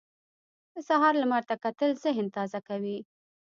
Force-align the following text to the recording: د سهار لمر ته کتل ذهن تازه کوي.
د 0.73 0.75
سهار 0.87 1.13
لمر 1.21 1.43
ته 1.49 1.55
کتل 1.63 1.89
ذهن 2.03 2.25
تازه 2.35 2.59
کوي. 2.67 2.97